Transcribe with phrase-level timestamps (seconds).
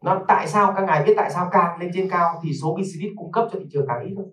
[0.00, 3.16] nó tại sao các ngài biết tại sao càng lên trên cao thì số business
[3.16, 4.26] cung cấp cho thị trường càng ít thôi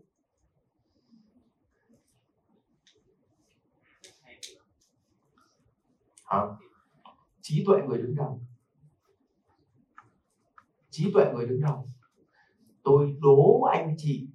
[6.33, 6.39] à,
[7.41, 8.41] trí tuệ người đứng đầu.
[10.89, 11.87] Trí tuệ người đứng đầu.
[12.83, 14.27] Tôi đố anh chị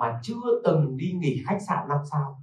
[0.00, 2.42] mà chưa từng đi nghỉ khách sạn năm sao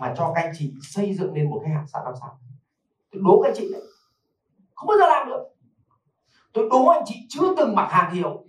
[0.00, 2.40] mà cho các anh chị xây dựng nên một cái khách sạn năm sao.
[3.10, 3.82] Tôi đố các anh chị đấy.
[4.74, 5.55] Không bao giờ làm được
[6.56, 8.44] tôi đố anh chị chưa từng mặc hàng hiệu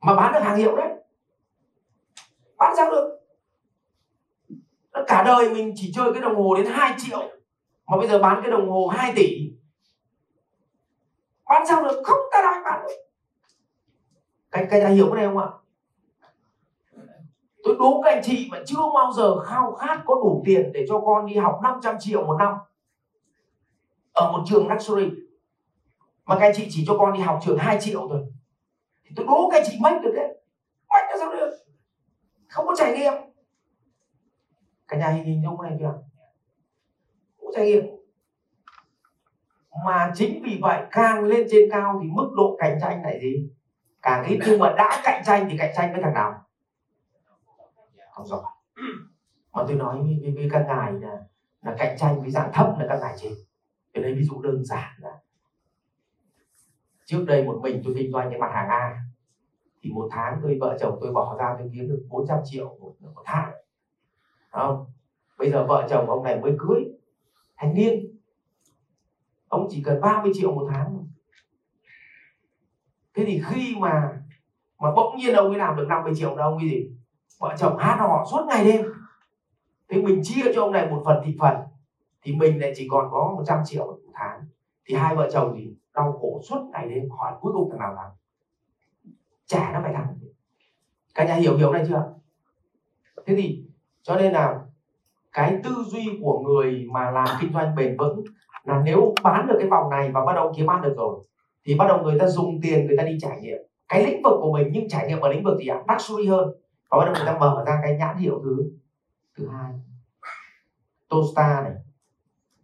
[0.00, 0.88] mà bán được hàng hiệu đấy.
[2.56, 3.18] Bán sao được?
[5.06, 7.30] Cả đời mình chỉ chơi cái đồng hồ đến 2 triệu
[7.86, 9.52] mà bây giờ bán cái đồng hồ 2 tỷ.
[11.44, 12.02] Bán sao được?
[12.04, 12.94] Không ta đang bán được.
[14.50, 15.48] Cái cái ta hiểu cái này không ạ?
[17.64, 20.84] Tôi đố các anh chị mà chưa bao giờ khao khát có đủ tiền để
[20.88, 22.54] cho con đi học 500 triệu một năm
[24.12, 25.10] ở một trường luxury
[26.24, 28.20] mà các anh chị chỉ cho con đi học trường 2 triệu thôi.
[29.04, 30.28] Thì tôi đố các anh chị mách được đấy.
[30.88, 31.50] Mách nó sao được?
[32.48, 33.12] Không có trải nghiệm.
[34.88, 35.92] Cả nhà hình hình dung này kìa.
[37.36, 37.84] Không có trải nghiệm.
[39.84, 43.50] Mà chính vì vậy càng lên trên cao thì mức độ cạnh tranh lại gì?
[44.02, 44.38] Càng ít.
[44.46, 46.44] Nhưng mà đã cạnh tranh thì cạnh tranh với thằng nào?
[48.10, 48.42] Không giỏi
[49.52, 51.18] mà tôi nói với, với, với các ngài là
[51.62, 53.32] là cạnh tranh với dạng thấp là các ngài trên
[53.94, 55.10] tôi lấy ví dụ đơn giản là
[57.04, 59.02] trước đây một mình tôi kinh doanh cái mặt hàng A
[59.82, 62.92] thì một tháng tôi vợ chồng tôi bỏ ra tôi kiếm được 400 triệu một,
[63.00, 63.50] một tháng.
[64.50, 64.84] Không?
[65.38, 66.82] Bây giờ vợ chồng ông này mới cưới
[67.56, 68.16] thanh niên.
[69.48, 71.02] Ông chỉ cần 30 triệu một tháng
[73.14, 74.18] thế thì khi mà
[74.78, 76.86] mà bỗng nhiên ông ấy làm được 50 triệu đâu ông ấy gì?
[77.38, 78.82] Vợ chồng hát hò suốt ngày đêm.
[79.88, 81.54] Thế mình chia cho ông này một phần thị phần
[82.22, 84.40] thì mình lại chỉ còn có 100 triệu một tháng.
[84.84, 87.94] Thì hai vợ chồng thì đau khổ suốt ngày đêm, hỏi cuối cùng thằng nào
[87.96, 88.10] thắng?
[89.46, 90.18] Trả nó phải thắng.
[91.14, 92.14] Cả nhà hiểu hiểu này chưa?
[93.26, 93.64] Thế thì,
[94.02, 94.60] cho nên là
[95.32, 98.24] cái tư duy của người mà làm kinh doanh bền vững
[98.64, 101.20] là nếu bán được cái vòng này và bắt đầu kiếm ăn được rồi,
[101.64, 103.58] thì bắt đầu người ta dùng tiền, người ta đi trải nghiệm
[103.92, 105.82] cái lĩnh vực của mình, nhưng trải nghiệm ở lĩnh vực gì ạ?
[105.86, 105.94] À?
[105.94, 106.48] luxury hơn.
[106.90, 108.70] Và bắt đầu người ta mở ra cái nhãn hiệu thứ
[109.36, 109.72] thứ hai.
[111.08, 111.72] Tosta này.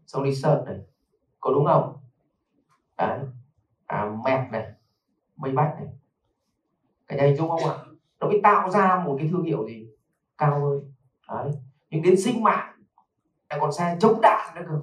[0.07, 0.77] Xong đi sơn này.
[1.41, 1.97] Có đúng không?
[2.99, 3.21] Đấy
[3.87, 4.73] à, mẹt này
[5.37, 5.87] mây bách này.
[7.07, 7.77] Cái này dung không ạ
[8.21, 9.89] nó mới tạo ra một cái thương hiệu gì?
[10.39, 10.93] Cao hơn.
[11.29, 11.53] Đấy.
[11.91, 12.83] Nhưng đến sinh mạng
[13.51, 14.81] lại còn xe chống đạn nữa cơ.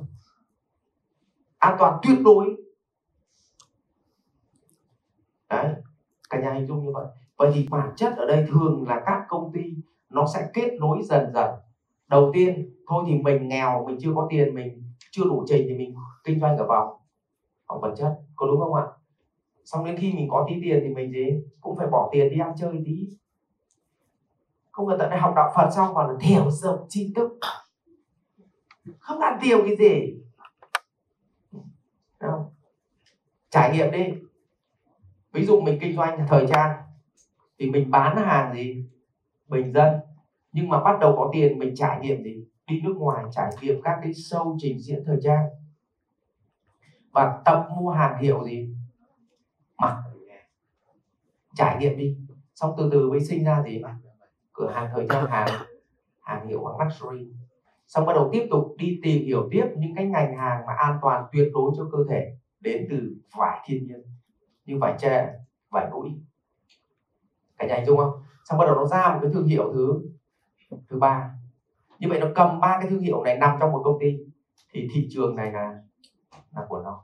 [1.57, 2.55] An toàn tuyệt đối.
[5.49, 5.73] Đấy
[6.29, 7.05] cả nhà hình dung như vậy.
[7.37, 9.61] Vậy thì bản chất ở đây thường là các công ty
[10.09, 11.49] nó sẽ kết nối dần dần.
[12.07, 15.77] Đầu tiên thôi thì mình nghèo mình chưa có tiền mình chưa đủ trình thì
[15.77, 17.04] mình kinh doanh ở vòng
[17.67, 18.85] vòng vật chất, có đúng không ạ?
[19.65, 21.43] Xong đến khi mình có tí tiền thì mình gì?
[21.61, 23.09] Cũng phải bỏ tiền đi ăn chơi tí.
[24.71, 27.39] Không cần tận đây học đạo Phật xong còn là thiểu dập chi thức.
[28.99, 30.21] Không ăn tiêu cái gì.
[32.19, 32.45] Không?
[33.49, 34.13] trải nghiệm đi.
[35.31, 36.77] Ví dụ mình kinh doanh thời trang
[37.59, 38.85] thì mình bán hàng gì?
[39.47, 39.93] Bình dân.
[40.51, 42.45] Nhưng mà bắt đầu có tiền mình trải nghiệm gì?
[42.67, 45.45] Đi nước ngoài trải nghiệm các cái show trình diễn thời trang
[47.15, 48.69] và tập mua hàng hiệu gì?
[49.77, 50.03] Mặc.
[51.55, 52.17] Trải nghiệm đi.
[52.55, 53.81] Xong từ từ mới sinh ra gì?
[54.53, 55.47] Cửa hàng thời trang, hàng
[56.21, 57.27] hàng hiệu bằng luxury.
[57.87, 60.97] Xong bắt đầu tiếp tục đi tìm hiểu tiếp những cái ngành hàng mà an
[61.01, 64.03] toàn, tuyệt đối cho cơ thể đến từ vải thiên nhiên.
[64.65, 65.33] Như vải tre,
[65.69, 66.09] vải núi
[67.57, 68.11] cả nhà hình dung không?
[68.43, 70.01] Xong bắt đầu nó ra một cái thương hiệu thứ
[70.89, 71.31] thứ ba.
[71.99, 74.17] Như vậy nó cầm ba cái thương hiệu này nằm trong một công ty.
[74.71, 75.81] Thì thị trường này là
[76.55, 77.03] là của nó.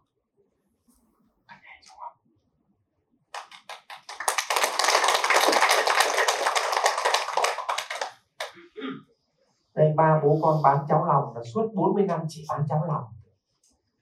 [9.75, 13.03] Đây, ba bố con bán cháo lòng là suốt 40 năm chỉ bán cháo lòng.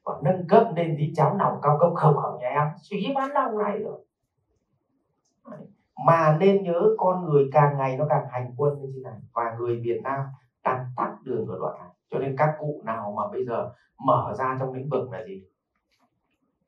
[0.04, 2.68] Còn nâng cấp lên tí cháo lòng cao cấp không ở nhà em.
[2.82, 4.06] Chỉ bán lòng này rồi.
[6.06, 9.20] Mà nên nhớ con người càng ngày nó càng hành quân như thế này.
[9.34, 10.20] Và người Việt Nam
[10.64, 14.35] đang tắt đường ở đoạn này cho nên các cụ nào mà bây giờ mở
[14.38, 15.44] ra trong lĩnh vực là gì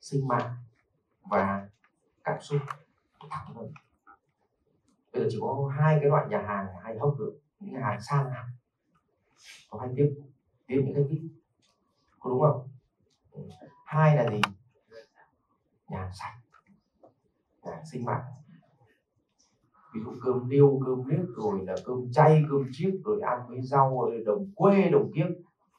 [0.02, 0.56] sinh mạng
[1.30, 1.70] và
[2.24, 2.62] cảm xúc
[3.30, 3.74] thẳng hơn.
[5.14, 8.02] Bây giờ chỉ có hai cái loại nhà hàng hay hấp được, những nhà hàng
[8.02, 8.50] sang hàng
[9.70, 10.16] có hay tiếp
[10.68, 11.22] tiếp những cái vip
[12.20, 12.68] có đúng không?
[13.86, 14.42] Hai là gì?
[15.88, 16.38] Nhà sạch,
[17.64, 18.24] nhà sinh mạng
[19.94, 23.62] ví dụ cơm niêu cơm nước rồi là cơm chay cơm chiếc rồi ăn với
[23.62, 25.28] rau rồi đồng quê đồng kiếp.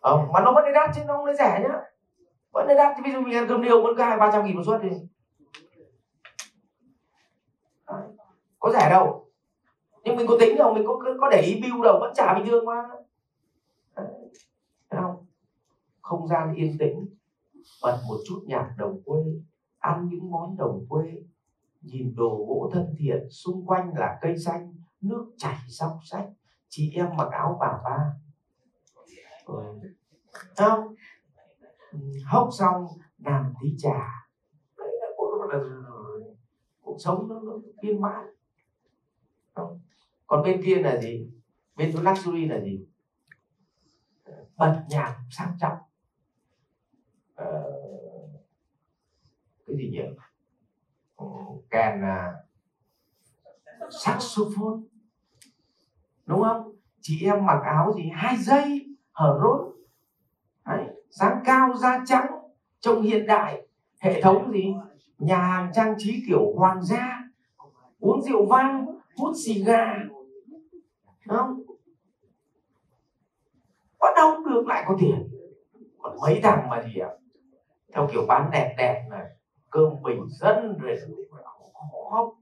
[0.00, 1.81] À, mà nó vẫn đắt chứ nó không rẻ nhá.
[2.53, 4.62] Vẫn đắt ví dụ mình ăn cơm niêu vẫn có hai ba trăm nghìn một
[4.67, 4.88] suất thì
[8.59, 9.26] có rẻ đâu.
[10.05, 12.47] Nhưng mình có tính đâu mình có có để ý bill đâu vẫn trả bình
[12.47, 12.82] thường mà.
[13.94, 14.05] À,
[14.91, 15.26] không?
[16.00, 17.06] Không gian yên tĩnh
[17.82, 19.20] bật một chút nhạc đồng quê
[19.79, 21.23] ăn những món đồng quê
[21.82, 26.29] nhìn đồ gỗ thân thiện xung quanh là cây xanh nước chảy dọc sách
[26.69, 28.14] chị em mặc áo bà ba.
[30.56, 30.96] Không
[31.93, 32.87] ừ, hốc xong
[33.19, 34.29] làm tí trà.
[36.81, 37.52] Cuộc sống nó, nó
[37.82, 38.26] viên mãn.
[39.55, 39.81] Không?
[40.26, 41.31] còn bên kia là gì?
[41.76, 42.87] Bên chỗ luxury là gì?
[44.56, 45.78] Bật nhạc sang trọng.
[47.35, 47.62] Ờ,
[49.67, 50.02] cái gì nhỉ?
[51.71, 52.35] Kèn là
[53.91, 54.81] saxophone
[56.27, 56.73] đúng không?
[57.01, 59.75] Chị em mặc áo gì hai dây hở rốt.
[60.67, 62.27] Đấy, dáng cao da trắng
[62.81, 63.67] trông hiện đại.
[64.01, 64.75] Hệ thống gì
[65.19, 67.21] nhà hàng trang trí kiểu hoàng gia.
[68.01, 68.87] Uống rượu vang
[69.17, 69.95] hút xì gà.
[71.29, 71.63] Không?
[73.99, 75.29] Có đâu được lại có tiền.
[75.99, 77.17] Còn mấy thằng mà gì ạ à,
[77.95, 79.27] theo kiểu bán đẹp đẹp này
[79.73, 80.97] cơm bình dân rồi
[82.11, 82.33] khó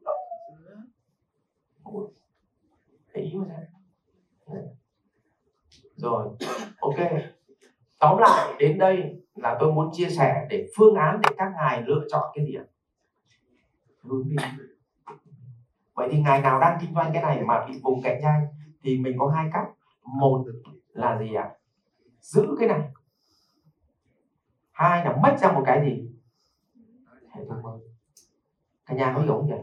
[3.14, 3.32] thấy
[5.96, 6.28] rồi,
[6.80, 6.96] ok.
[7.98, 11.82] Tóm lại, đến đây là tôi muốn chia sẻ để phương án để các ngài
[11.82, 12.64] lựa chọn cái gì ạ?
[14.02, 14.36] Hướng đi.
[15.94, 18.46] Vậy thì ngài nào đang kinh doanh cái này mà bị vùng cạnh tranh
[18.82, 19.66] thì mình có hai cách.
[20.04, 20.44] Một
[20.92, 21.50] là gì ạ?
[22.20, 22.90] Giữ cái này.
[24.72, 26.10] Hai là mất ra một cái gì?
[27.30, 27.78] Hệ thống mới
[28.86, 29.54] cả nhà có hiểu không nhỉ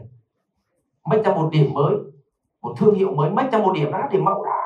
[1.08, 1.94] mất ra một điểm mới,
[2.60, 4.64] một thương hiệu mới mất ra một điểm đã, điểm mẫu đã.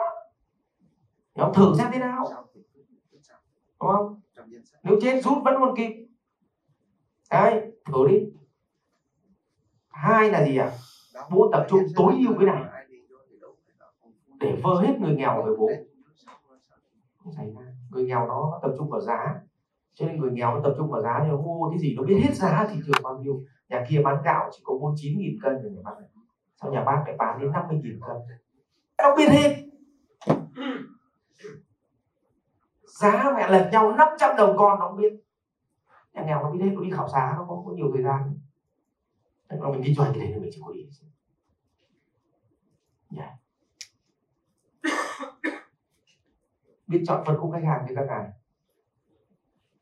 [1.35, 2.25] Nó thử xem thế nào.
[3.81, 4.15] Đúng không?
[4.83, 5.91] Nếu chết, rút vẫn còn kịp.
[7.31, 8.27] Đấy thử đi.
[9.89, 10.69] Hai là gì à?
[11.31, 12.63] bố tập trung tối ưu cái này.
[14.41, 15.69] Để vơ hết người nghèo về bố.
[17.37, 17.43] Ra.
[17.91, 19.35] Người nghèo nó tập trung vào giá
[19.95, 22.03] cho nên người nghèo nó tập trung vào giá nhưng nó mua cái gì nó
[22.03, 23.45] biết hết giá thị trường bao nhiêu?
[23.69, 25.93] Nhà kia bán gạo chỉ có bốn chín nghìn cân rồi nhà bác
[26.63, 28.17] sao nhà bác lại bán đến 50 nghìn cân.
[28.99, 29.69] Nó biết hết.
[32.85, 35.13] Giá mẹ lật nhau 500 đồng con nó không biết.
[36.13, 38.39] Nhà nghèo nó biết hết nó đi khảo giá nó có, có nhiều thời gian.
[39.51, 40.89] Thế mà mình kinh doanh cái đấy mình chỉ có đi.
[43.17, 43.31] Yeah.
[46.87, 48.31] biết chọn phân khúc khách hàng như các ngài